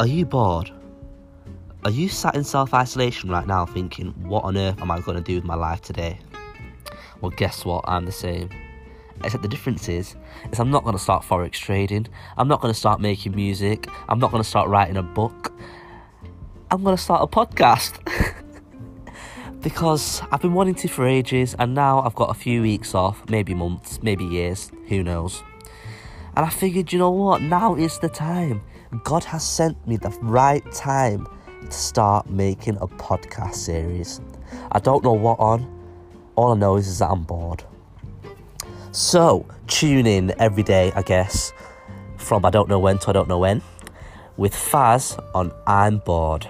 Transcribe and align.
Are 0.00 0.06
you 0.06 0.24
bored? 0.24 0.70
Are 1.84 1.90
you 1.90 2.08
sat 2.08 2.36
in 2.36 2.44
self 2.44 2.72
isolation 2.72 3.30
right 3.30 3.48
now 3.48 3.66
thinking, 3.66 4.14
what 4.28 4.44
on 4.44 4.56
earth 4.56 4.80
am 4.80 4.92
I 4.92 5.00
going 5.00 5.16
to 5.16 5.24
do 5.24 5.34
with 5.34 5.44
my 5.44 5.56
life 5.56 5.80
today? 5.80 6.20
Well, 7.20 7.32
guess 7.32 7.64
what? 7.64 7.84
I'm 7.88 8.04
the 8.04 8.12
same. 8.12 8.48
Except 9.24 9.42
the 9.42 9.48
difference 9.48 9.88
is, 9.88 10.14
is 10.52 10.60
I'm 10.60 10.70
not 10.70 10.84
going 10.84 10.96
to 10.96 11.02
start 11.02 11.24
forex 11.24 11.54
trading. 11.54 12.06
I'm 12.36 12.46
not 12.46 12.60
going 12.60 12.72
to 12.72 12.78
start 12.78 13.00
making 13.00 13.34
music. 13.34 13.88
I'm 14.08 14.20
not 14.20 14.30
going 14.30 14.40
to 14.40 14.48
start 14.48 14.68
writing 14.68 14.96
a 14.96 15.02
book. 15.02 15.52
I'm 16.70 16.84
going 16.84 16.96
to 16.96 17.02
start 17.02 17.22
a 17.22 17.26
podcast. 17.26 17.98
because 19.62 20.22
I've 20.30 20.42
been 20.42 20.54
wanting 20.54 20.76
to 20.76 20.86
for 20.86 21.08
ages, 21.08 21.56
and 21.58 21.74
now 21.74 22.02
I've 22.02 22.14
got 22.14 22.30
a 22.30 22.34
few 22.34 22.62
weeks 22.62 22.94
off, 22.94 23.28
maybe 23.28 23.52
months, 23.52 24.00
maybe 24.00 24.24
years, 24.24 24.70
who 24.86 25.02
knows. 25.02 25.42
And 26.36 26.46
I 26.46 26.50
figured, 26.50 26.92
you 26.92 27.00
know 27.00 27.10
what? 27.10 27.42
Now 27.42 27.74
is 27.74 27.98
the 27.98 28.08
time. 28.08 28.62
God 29.04 29.24
has 29.24 29.46
sent 29.46 29.86
me 29.86 29.96
the 29.96 30.10
right 30.22 30.64
time 30.72 31.26
to 31.62 31.72
start 31.72 32.28
making 32.30 32.76
a 32.76 32.86
podcast 32.86 33.56
series. 33.56 34.20
I 34.72 34.78
don't 34.78 35.04
know 35.04 35.12
what 35.12 35.38
on. 35.38 35.66
All 36.36 36.52
I 36.52 36.56
know 36.56 36.76
is, 36.76 36.88
is 36.88 36.98
that 37.00 37.10
I'm 37.10 37.24
bored. 37.24 37.64
So, 38.92 39.44
tune 39.66 40.06
in 40.06 40.32
every 40.40 40.62
day, 40.62 40.92
I 40.94 41.02
guess, 41.02 41.52
from 42.16 42.44
I 42.44 42.50
don't 42.50 42.68
know 42.68 42.78
when 42.78 42.98
to 43.00 43.10
I 43.10 43.12
don't 43.12 43.28
know 43.28 43.38
when, 43.38 43.60
with 44.36 44.54
Faz 44.54 45.22
on 45.34 45.52
I'm 45.66 45.98
Bored. 45.98 46.48